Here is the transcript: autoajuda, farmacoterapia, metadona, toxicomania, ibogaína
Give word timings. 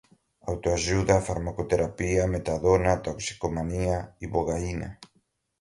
autoajuda, 0.51 1.17
farmacoterapia, 1.27 2.25
metadona, 2.37 2.97
toxicomania, 3.09 4.03
ibogaína 4.29 4.91